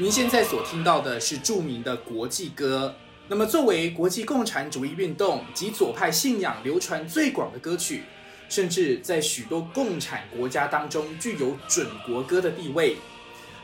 [0.00, 2.94] 您现在所听到的是著名的国际歌。
[3.28, 8.04] 那么，作为国际共产主义运动及左派信仰流传最广的歌曲，
[8.48, 12.96] 甚至在许多共产国家当中具有准国歌的地位。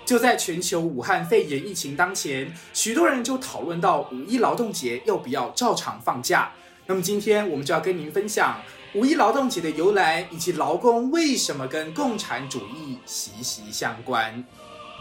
[0.05, 6.53] 就在全球武汉肺炎疫情当前，许多人就讨论到五一劳动节要不要照常放假。
[6.85, 8.61] 那么，今天我们就要跟您分享
[8.95, 14.45] 五一劳动节的由来，以及劳工为什么跟共产主义息息相关。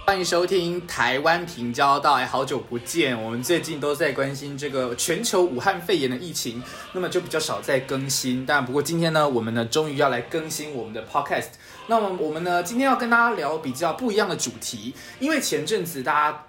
[0.07, 3.19] 欢迎收听台湾平交道，好久不见。
[3.19, 6.61] 我们最近都在关心这个全球武汉肺炎的疫情，
[6.93, 8.45] 那么就比较少在更新。
[8.45, 11.47] 但不过今天呢，我们呢终于要来更新我们的 podcast。
[11.87, 16.43] 那么我们呢今天要跟大家聊比较不一样的主题，因为前阵子大家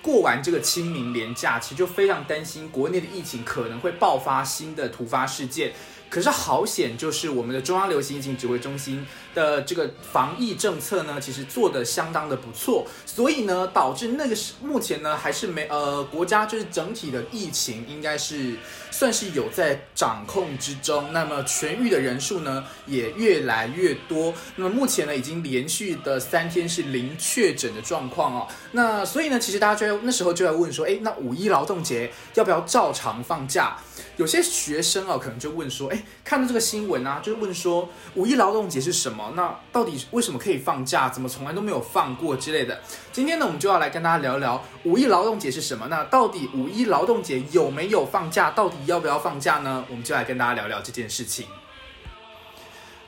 [0.00, 5.72] 过完这个清明连假，其实就非常担心国内的疫情可能会爆发新的突发事件。
[6.12, 9.02] 可是好险，就是我们的中央流行疫情指挥中心
[9.34, 18.56] 的这个防疫政策呢，其实做的相当的不错，所以呢，导致那个是目前呢还是没呃国家就是整体的疫情应该是
[18.90, 33.78] 算是有在掌控之中，那么痊愈的人数呢也越来越多，那么目前呢已经连续的三天是零确诊的状况哦，那所以呢，其实大家就在那时候就在问说，哎，那五一劳动节要不要照常放假？
[34.18, 39.32] 有些学生啊，可能就问说：“哎，看到这个新闻啊，就是问说五一劳动节是什么？
[39.34, 41.08] 那到底为什么可以放假？
[41.08, 42.80] 怎么从来都没有放过之类的？”
[43.12, 45.86] 今天呢，我们就要来跟大家聊聊五一劳动节是什么。
[45.88, 48.50] 那到底五一劳动节有没有放假？
[48.50, 49.84] 到底要不要放假呢？
[49.88, 51.46] 我们就来跟大家聊聊这件事情。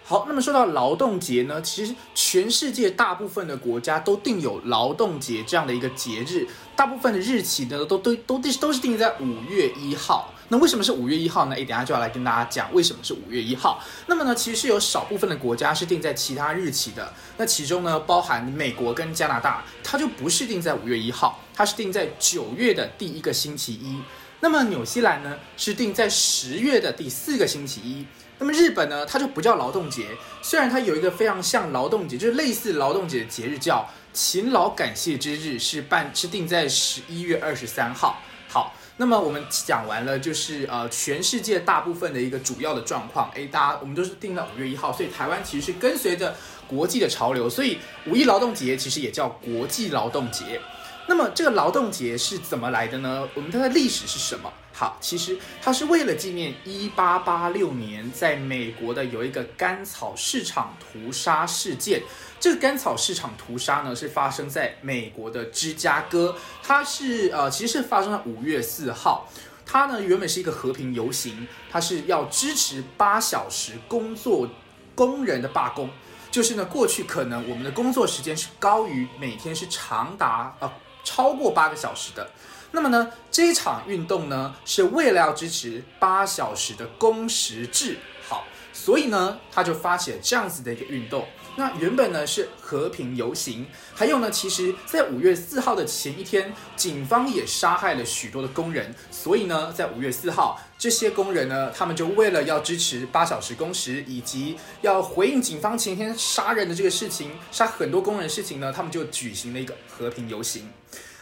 [0.06, 6.46] 好，那么说到劳动节呢，其实全世界大部分的国家都定有劳动节这样的一个节日，
[6.76, 10.30] 大部分的日期呢都都都定都是定在五月一号。
[10.50, 11.56] 那为什么是五月一号呢？
[11.56, 13.82] 哎，等下就要来跟大家讲为什么是五月一号。
[14.06, 17.10] 那么呢，其实是有少部分的国家是定在其他日期的。
[17.38, 23.98] 那其中呢，包含美国跟加拿大，它就不是定在五月一号，它是定在九月的第一个星期一。
[24.40, 28.06] 那么纽西兰呢，是定在十月的第四个星期一。
[28.44, 30.08] 那么日本呢，它就不叫劳动节，
[30.42, 38.18] 虽然它有一个非常像劳动节，就是类似劳动节的节日，叫勤劳感谢之日，是办是定在十一月二十三号。
[38.48, 38.74] 好。
[38.96, 46.36] 那么我们讲完了，就是呃全世界大部分的一个主要的状况，诶，大家我们都是定到五月一号，所以台湾其实是跟随着
[46.68, 50.60] 国际的潮流，所以五一劳动节其实也叫国际劳动节。
[51.08, 53.28] 那么这个劳动节是怎么来的呢？
[53.34, 54.52] 我们它的历史是什么？
[54.76, 62.02] 好，其实它是为了纪念一八八六年在美国的有一个甘草市场屠杀事件。
[62.40, 66.36] 这个甘草市场屠杀呢，是发生在美国的芝加哥。
[66.60, 69.28] 它是呃，其实是发生在五月四号。
[69.64, 74.48] 它呢原本是一个和平游行，它是要支持八小时工作
[74.96, 75.88] 工人的罢工。
[76.32, 80.68] 就是呢，过去可能我们的工作时间是高于每天是长达呃。
[81.04, 82.30] 超过八个小时的，
[82.72, 91.26] 那么呢，这一场运动呢，是为了要支持八小时的工时制，好，所以呢，他就发起了这样子的一个运动。
[91.56, 110.68] 那原本呢是和平游行，还有呢，其实在五月四号的前一天，警方也杀害了许多的工人，所以呢，在五月四号，这些工人呢，他们就为了要支持八小时工时，以及要回应警方前天杀人的这个事情，杀很多工人的事情呢，他们就举行了一个和平游行。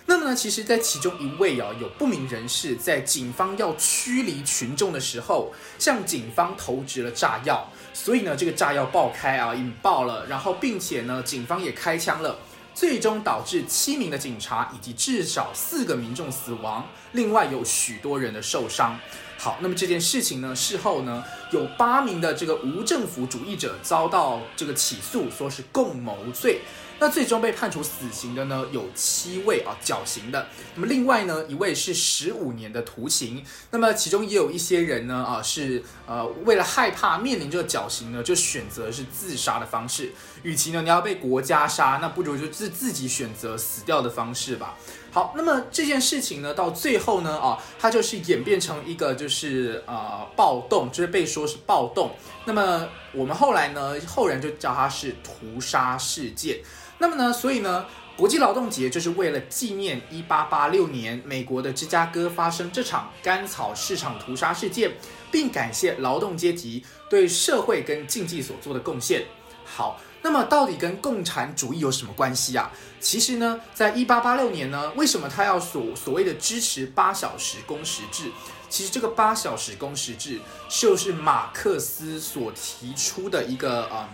[0.04, 12.38] 那么呢，其实，在其中一位啊，有不明人士在警方要驱离群众的时候，向警方投掷了炸药，所以呢，这个炸药爆开啊，引爆了，然后并且呢，警方也开枪了，
[12.74, 18.98] 最终导致七名的警察以及至少四个民众死亡，另外有许多人的受伤。
[19.38, 26.60] 好，那么这件事情呢，事后呢，有八名的这个无政府主义者遭到这个起诉，说是共谋罪。
[26.98, 30.46] 那最终被判处死刑的呢，有七位啊，绞刑的。
[30.74, 33.44] 那么另外呢，一位是十五年的徒刑。
[33.70, 40.12] 那么其中也有一些人呢，啊，是呃为了害怕面临这个绞刑呢，就选择是自杀的方式。
[40.42, 44.76] 与其呢你要被国家杀，那不如就自自己选择死掉的方式吧。
[45.10, 52.12] 好，那么这件事情呢，到最后呢，啊，它就是演变成一个就是呃暴动，就是被说是暴动。
[52.44, 56.58] 那么我们后来呢，后人就叫它是屠杀事件。
[56.98, 57.84] 那么呢，所以呢，
[58.16, 64.90] 国际劳动节就是为了纪念一八八六年美国的芝加哥发生这场甘草市场屠杀事件，
[65.30, 69.24] 并感谢劳动阶级对社会跟经济所做的贡献。
[69.64, 72.70] 好，那么到底跟共产主义有什么关系啊？
[73.00, 78.30] 其实呢，在一八八六年呢，为什么他要所所谓的支持八小时工时制？
[78.68, 84.08] 其实这个八小时工时制就是马克思所提出的一个嗯。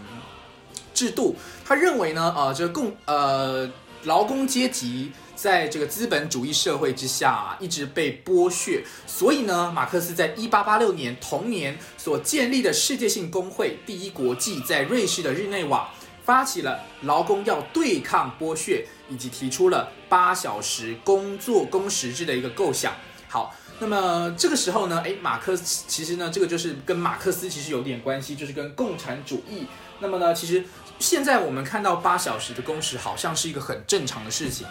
[0.95, 3.71] 制度，他认为呢，呃，这共呃
[4.05, 15.91] 劳工阶级在这个资本主义社会之下啊，一直被剥削，所以呢，马克思在一八八六年同年所建立的世界性工会第一国际，在瑞士的日内瓦
[16.25, 22.95] 发起了劳工要对抗剥削，以及提出了八小时工作工时制的一个构想。
[23.29, 23.55] 好。
[23.81, 29.69] 那么这个时候呢，哎，马克思其实呢，这个就是跟马克思其实有点关系，就是跟共产主义。
[30.01, 30.65] 那么呢，其实
[30.99, 34.67] 现在我们看到八小时的工时好像是一个很正常的事情。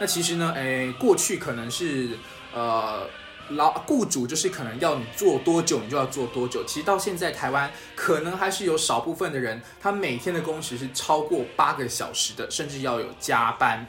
[0.00, 2.10] 那其实呢，哎，过去可能是
[2.54, 3.06] 呃，
[3.50, 6.64] 老雇主就是可能要你做多久你就要做多久。
[6.64, 13.86] 其实到现在台湾可能还是有少部分的人，他每天的工时是超过八个小时的，甚至要有加班。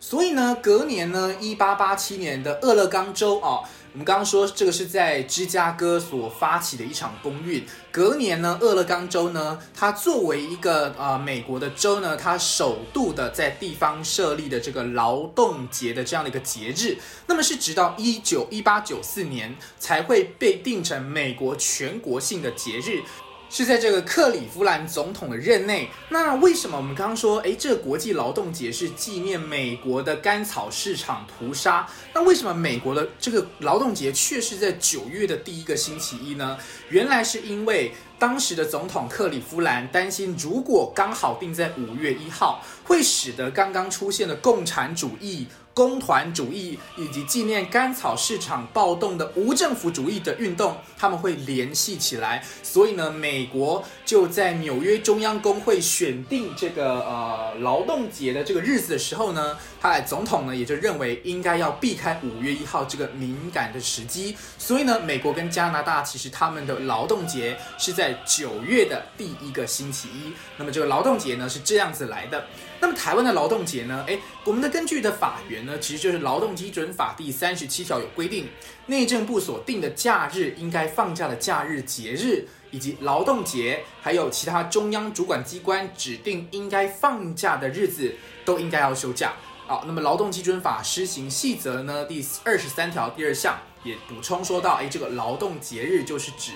[0.00, 3.60] 所以呢，隔年呢，一八八七年的俄勒冈州啊。
[3.92, 23.02] 我们刚刚说这个是在芝加哥所发起的一场公运，隔年呢，俄勒冈州呢，它作为一个呃美国的州呢，它首度的在地方设立的这个劳动节的这样的一个节日，那么是直到一九一八九四年才会被定成美国全国性的节日。
[23.50, 25.90] 是在这个克里夫兰总统的任内。
[26.08, 31.86] 那为什么我们刚刚说，哎，这个国际劳动节是纪念美国的甘草市场屠杀？
[32.14, 36.56] 那为什么美国的这个劳动节却是在九月的第一个星期一呢？
[36.88, 45.48] 原来是因为当时的总统克里夫兰担心，如果刚好定在五月一号，会使得刚刚出现的共产主义。
[45.80, 52.44] 工团主义以及纪念甘草市场暴动的无政府主义的运动，他们会联系起来。
[52.62, 64.36] 所以呢，美国就在纽约中央工会选定这个呃劳动节的这个日子的时候呢，他总统呢也就认为应该要避开五月一号这个敏感的时机。
[64.58, 70.34] 所以呢，美国跟加拿大其实他们的劳动节是在九月的第一个星期一。
[70.58, 72.44] 那么这个劳动节呢是这样子来的。
[72.80, 74.04] 那么台湾的劳动节呢？
[74.06, 78.48] 诶，我们的根据的法源呢，其实就是《劳动基准法》第三十七条有规定，
[78.86, 88.14] 内政部所定的假日应该放假的假日节日，以及劳动节，还有其他中央主管机关指定应该放假的日子，
[88.46, 89.34] 都应该要休假。
[89.66, 96.52] 好，那么《劳动基准法施行细则》呢，第二十三条第二项也补充说到，诶，这个劳动节日就是指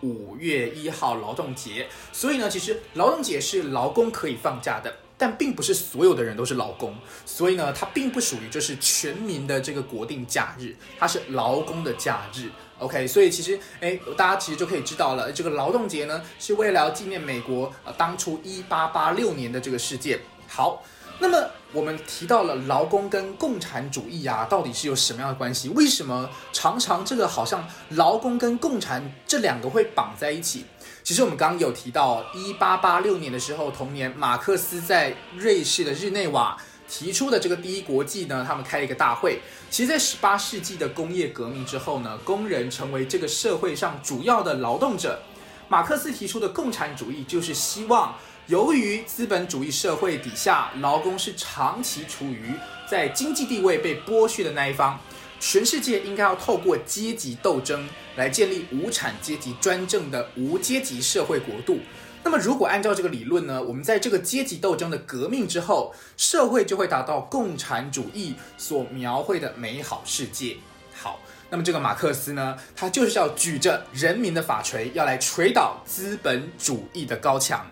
[0.00, 1.86] 五月一号劳动节。
[2.12, 4.92] 所以呢，其实劳动节是劳工可以放假的。
[5.18, 6.94] 但并不是所有的人都是劳工，
[7.26, 12.48] 所以呢，它并不属于就是全民的这个国定假日，它是劳工的假日。
[12.78, 20.20] OK，所以其实，哎，大家其实就可以知道了，这个劳动节呢，是为了纪念美国呃当初一八八六年的这个事件。
[20.46, 20.84] 好，
[21.18, 25.68] 那么我们提到了劳工跟共产主义啊，到底是有什么样的关系？
[25.70, 30.64] 为什么常常这个好像劳工跟共产这两个会绑在一起？
[31.08, 36.54] 其实我们刚刚有提到，一八八六年的时候，同年马克思在瑞士的日内瓦
[36.86, 39.40] 提出的这个第一国际呢，他们开了一个大会。
[39.70, 45.18] 其实，在十八世纪的工业革命之后呢，工人成为这个社会上主要的劳动者。
[45.70, 48.14] 马克思提出的共产主义，就是希望
[48.48, 52.52] 由于资本主义社会底下，劳工是长期处于
[52.86, 55.00] 在经济地位被剥削的那一方。
[55.40, 61.78] 全世界应该要透过阶级斗争来建立无产阶级专政的无阶级社会国度。
[62.24, 70.56] 那么，如果按照这个理论呢，我们在这个阶级斗争的革命之后，社会就会达到共产主义所描绘的美好世界。
[70.92, 77.70] 好，那么这个马克思呢，他就是要举着人民的法锤，要来锤倒资本主义的高墙。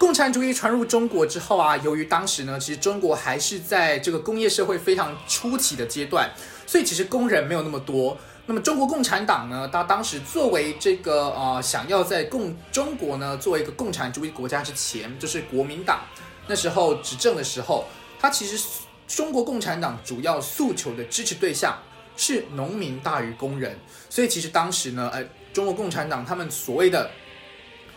[0.00, 6.26] 共产主义传入中国之后啊，由于当时呢，其实中国还是在这个工业社会非常初期的阶段，
[6.66, 8.16] 所以其实工人没有那么多。
[8.46, 16.00] 那么中国共产党呢，他当时作为这个呃，想要在共中国呢作为一个共产主义国家之前，就是国民党
[16.46, 17.84] 那时候执政的时候，
[18.18, 18.66] 他其实
[19.06, 21.76] 中国共产党主要诉求的支持对象
[22.16, 23.78] 是农民大于工人，
[24.08, 27.10] 所以其实当时呢，呃，中国共产党他们所谓的。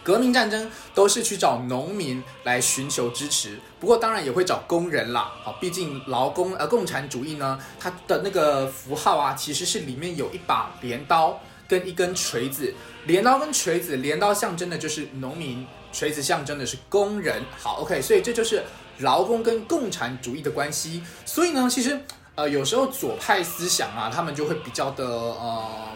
[0.03, 5.31] 革命战争都是去找农民来寻求支持，不过当然也会找工人啦。
[5.41, 12.73] 好，毕竟劳工呃，共产主义呢，它的那个符号啊，其实是里面有一把镰刀跟一根锤子。
[13.05, 17.41] 镰刀跟锤子，镰刀象征的就是农民，锤子象征的是工人。
[17.57, 18.61] 好，OK，所以这就是
[18.99, 21.01] 劳工跟共产主义的关系。
[21.25, 21.97] 所以呢，其实
[22.35, 25.87] 呃，有时候左派思想啊，他们就会比较的呃。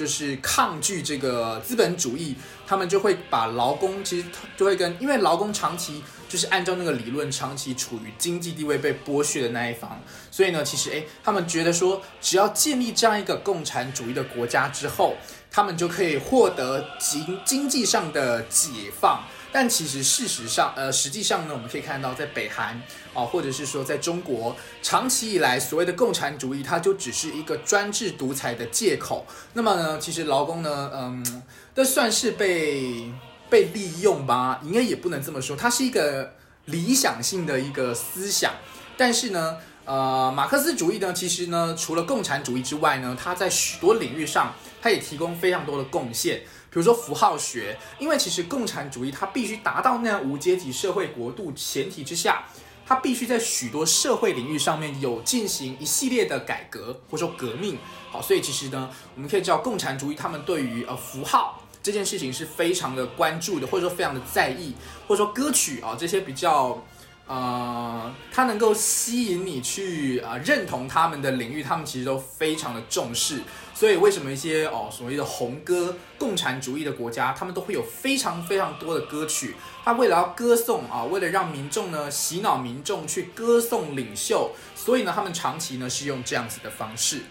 [0.00, 2.34] 就是抗拒这个资本主义，
[2.66, 4.26] 他们就会把劳工其实
[4.56, 15.16] 就会跟，因为劳工长期就是按照那个理论，长期处于经济地位被剥削的那一方，所以呢，其实诶，他们觉得说，只要建立这样一个共产主义的国家之后，
[15.50, 19.22] 他们就可以获得经经济上的解放。
[19.52, 22.80] 但其实事实上，呃，实际上呢，我们可以看到，在北韩
[23.12, 29.26] 啊，或者是说在中国，长期以来所谓的共产主义，它就只是一个专制独裁的借口。
[29.54, 31.42] 那么呢，其实劳工呢，嗯，
[31.74, 33.12] 这算是被
[33.48, 34.60] 被利用吧？
[34.62, 36.34] 应该也不能这么说，它是一个
[36.66, 38.54] 理想性的一个思想。
[38.96, 46.42] 但是呢，呃，马克思主义呢，其实呢，除了共产主义之外呢，它在许多领域上，它也提供非常多的贡献。
[46.70, 52.44] 比如说符号学，因为其实共产主义它必须达到那样无阶级社会国度前提之下，
[52.86, 57.76] 它必须在许多社会领域上面有进行一系列的改革或者说革命。
[58.10, 64.74] 好，所以其实呢，我们可以知道共产主义他们对于呃符号这件事情是非常的关注的，或者说非常的在意，
[65.08, 66.82] 或者说歌曲啊这些比较。
[67.26, 73.40] 呃，它能够吸引你去啊认同他们的领域，他们其实都非常的重视。
[73.80, 87.22] 所以为什么一些哦所谓的红歌共产主义的国家，他们都会有非常非常多的歌曲，他为了要歌颂啊，为了让民众呢洗脑民众去歌颂领袖，所以呢他们长期呢是用这样子的方式。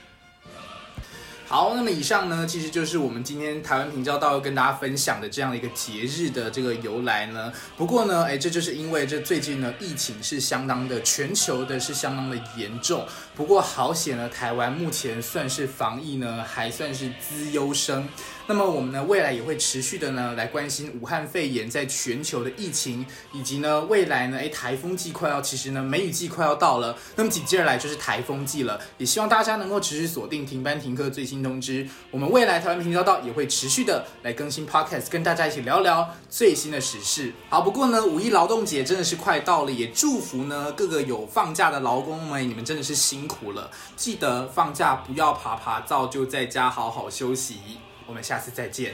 [1.49, 7.51] 好，那么以上呢，其实就是我们今天台湾平交道跟大家分享的这样的一个节日的这个由来呢。
[7.75, 13.03] 不过呢，哎，这就是因为这最近呢，疫情是相当的全球的是相当的严重。
[13.35, 18.07] 不过好险呢，台湾目前算是防疫呢，还算是资优生。
[18.49, 31.87] 那么我们呢，未来也会持续的呢，来关心武汉肺炎在全球的疫情，以及呢，未来呢，哎，台风季快要，其实呢，梅雨季快要到了，那么紧接着来就是台风季了，也希望大家能够持续锁定停班停课最新通知。
[32.09, 37.31] 我们未来台湾频道道也会持续的来更新 podcast，跟大家一起聊聊最新的时事。
[37.49, 47.57] 好，不过呢，五一劳动节真的是快到了，也祝福呢各个有放假的劳工们，你们真的是辛苦了，记得放假不要爬爬灶，就在家好好休息。
[48.09, 48.91] 我们下次再见。